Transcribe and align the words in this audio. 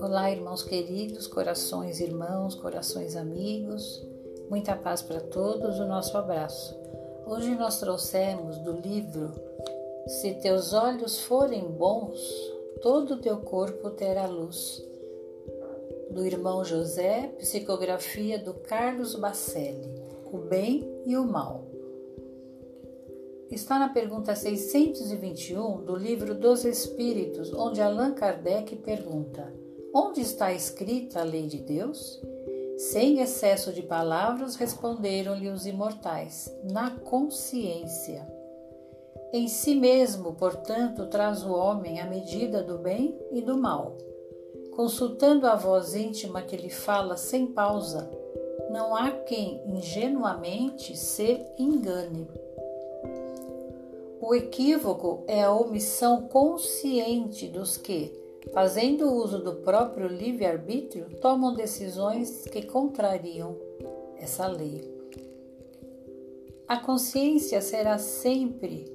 Olá, 0.00 0.30
irmãos 0.30 0.62
queridos, 0.62 1.26
corações 1.26 2.00
irmãos, 2.00 2.54
corações 2.54 3.16
amigos, 3.16 4.02
muita 4.48 4.74
paz 4.74 5.02
para 5.02 5.20
todos, 5.20 5.78
o 5.78 5.86
nosso 5.86 6.16
abraço. 6.16 6.74
Hoje 7.26 7.54
nós 7.54 7.80
trouxemos 7.80 8.56
do 8.58 8.72
livro 8.72 9.34
Se 10.06 10.32
teus 10.36 10.72
olhos 10.72 11.20
forem 11.20 11.64
bons, 11.64 12.18
todo 12.80 13.14
o 13.14 13.20
teu 13.20 13.36
corpo 13.38 13.90
terá 13.90 14.26
luz, 14.26 14.82
do 16.10 16.24
irmão 16.24 16.64
José, 16.64 17.34
psicografia 17.38 18.38
do 18.38 18.54
Carlos 18.54 19.14
Bacelli, 19.16 20.02
O 20.32 20.38
Bem 20.38 21.02
e 21.04 21.14
o 21.14 21.24
Mal. 21.24 21.75
Está 23.50 23.78
na 23.78 23.88
pergunta 23.88 24.34
621 24.34 25.84
do 25.84 25.94
livro 25.94 26.34
dos 26.34 26.64
Espíritos, 26.64 27.52
onde 27.52 27.80
Allan 27.80 28.12
Kardec 28.12 28.74
pergunta 28.76 29.52
Onde 29.98 30.20
está 30.20 30.52
escrita 30.52 31.20
a 31.20 31.24
lei 31.24 31.46
de 31.46 31.56
Deus? 31.56 32.20
Sem 32.76 33.20
excesso 33.20 33.72
de 33.72 33.80
palavras, 33.80 34.56
responderam-lhe 34.56 35.48
os 35.48 35.64
imortais: 35.64 36.54
na 36.70 36.90
consciência. 36.90 38.26
Em 39.32 39.48
si 39.48 39.74
mesmo, 39.74 40.34
portanto, 40.34 41.06
traz 41.06 41.42
o 41.42 41.52
homem 41.52 41.98
a 41.98 42.04
medida 42.04 42.62
do 42.62 42.76
bem 42.76 43.18
e 43.32 43.40
do 43.40 43.56
mal. 43.56 43.96
Consultando 44.74 45.46
a 45.46 45.54
voz 45.54 45.94
íntima 45.94 46.42
que 46.42 46.58
lhe 46.58 46.68
fala 46.68 47.16
sem 47.16 47.46
pausa, 47.46 48.10
não 48.70 48.94
há 48.94 49.10
quem 49.10 49.62
ingenuamente 49.66 50.94
se 50.94 51.42
engane. 51.58 52.28
O 54.28 54.34
equívoco 54.34 55.22
é 55.28 55.44
a 55.44 55.52
omissão 55.52 56.22
consciente 56.22 57.46
dos 57.46 57.76
que, 57.76 58.12
fazendo 58.52 59.14
uso 59.14 59.38
do 59.38 59.54
próprio 59.54 60.08
livre-arbítrio, 60.08 61.06
tomam 61.20 61.54
decisões 61.54 62.42
que 62.42 62.62
contrariam 62.62 63.56
essa 64.18 64.48
lei. 64.48 64.82
A 66.66 66.76
consciência 66.76 67.60
será 67.62 67.98
sempre 67.98 68.92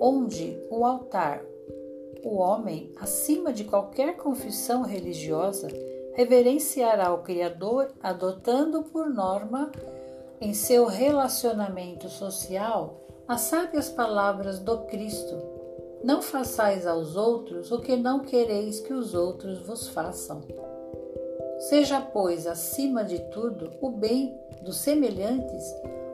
onde 0.00 0.58
o 0.70 0.86
altar, 0.86 1.44
o 2.24 2.36
homem, 2.36 2.90
acima 2.96 3.52
de 3.52 3.64
qualquer 3.64 4.16
confissão 4.16 4.84
religiosa, 4.84 5.68
reverenciará 6.14 7.12
o 7.12 7.22
Criador, 7.22 7.92
adotando 8.02 8.84
por 8.84 9.10
norma 9.10 9.70
em 10.40 10.54
seu 10.54 10.86
relacionamento 10.86 12.08
social 12.08 13.04
as 13.28 13.42
sábias 13.42 13.90
palavras 13.90 14.58
do 14.58 14.78
Cristo 14.86 15.36
não 16.02 16.22
façais 16.22 16.86
aos 16.86 17.14
outros 17.14 17.70
o 17.70 17.78
que 17.78 17.94
não 17.94 18.20
quereis 18.20 18.80
que 18.80 18.94
os 18.94 19.12
outros 19.12 19.58
vos 19.58 19.86
façam. 19.86 20.42
Seja, 21.58 22.00
pois, 22.00 22.46
acima 22.46 23.04
de 23.04 23.18
tudo, 23.30 23.70
o 23.82 23.90
bem 23.90 24.34
dos 24.62 24.78
semelhantes, 24.78 25.62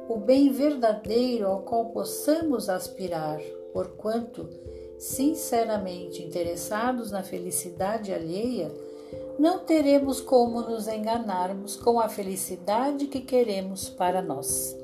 o 0.09 0.17
bem 0.17 0.51
verdadeiro 0.51 1.47
ao 1.47 1.63
qual 1.63 1.87
possamos 1.91 2.69
aspirar, 2.69 3.41
porquanto, 3.73 4.49
sinceramente 4.99 6.21
interessados 6.21 7.13
na 7.13 7.23
felicidade 7.23 8.13
alheia, 8.13 8.73
não 9.39 9.61
teremos 9.61 10.21
como 10.21 10.63
nos 10.63 10.89
enganarmos 10.89 11.77
com 11.77 12.01
a 12.01 12.09
felicidade 12.09 13.07
que 13.07 13.21
queremos 13.21 13.89
para 13.89 14.21
nós. 14.21 14.84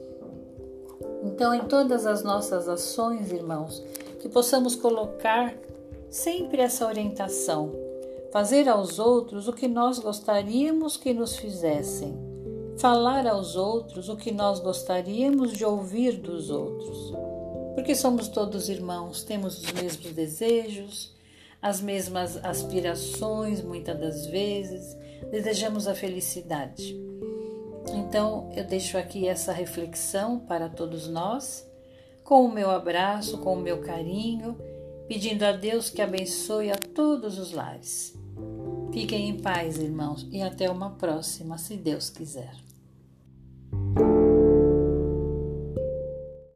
Então, 1.41 1.55
em 1.55 1.61
todas 1.61 2.05
as 2.05 2.23
nossas 2.23 2.69
ações, 2.69 3.33
irmãos, 3.33 3.83
que 4.21 4.29
possamos 4.29 4.77
colocar 4.77 5.55
sempre 6.11 6.61
essa 6.61 6.87
orientação, 6.87 7.73
fazer 8.31 8.69
aos 8.69 8.99
outros 8.99 9.49
o 9.49 9.53
que 9.55 9.67
nós 9.67 9.99
gostaríamos 9.99 10.99
que 10.99 11.15
nos 11.15 11.39
fizessem, 11.39 12.15
falar 12.77 13.27
aos 13.27 13.57
outros 13.57 14.11
o 14.11 14.19
que 14.19 14.31
nós 14.31 14.61
gostaríamos 14.61 15.53
de 15.53 15.65
ouvir 15.65 16.19
dos 16.19 16.51
outros. 16.51 17.15
Porque 17.75 17.95
somos 17.95 18.29
todos 18.29 18.69
irmãos, 18.69 19.25
temos 19.25 19.63
os 19.63 19.73
mesmos 19.73 20.13
desejos, 20.13 21.17
as 21.63 21.81
mesmas 21.81 22.37
aspirações, 22.45 23.63
muitas 23.63 23.99
das 23.99 24.27
vezes, 24.27 24.95
desejamos 25.31 25.89
a 25.89 25.95
felicidade. 25.95 27.01
Então, 27.95 28.51
eu 28.55 28.65
deixo 28.65 28.97
aqui 28.97 29.27
essa 29.27 29.53
reflexão 29.53 30.39
para 30.39 30.69
todos 30.69 31.09
nós 31.09 31.69
com 32.31 32.45
o 32.45 32.53
meu 32.53 32.71
abraço, 32.71 33.39
com 33.39 33.55
o 33.55 33.61
meu 33.61 33.81
carinho, 33.81 34.57
pedindo 35.09 35.43
a 35.43 35.51
Deus 35.51 35.91
que 35.91 36.01
abençoe 36.01 36.71
a 36.71 36.77
todos 36.77 37.39
os 37.39 37.51
lares. 37.51 38.17
Fiquem 38.93 39.29
em 39.29 39.41
paz, 39.41 39.79
irmãos, 39.79 40.29
e 40.31 40.41
até 40.41 40.71
uma 40.71 40.91
próxima, 40.91 41.59
se 41.59 41.77
Deus 41.77 42.09
quiser. 42.09 42.55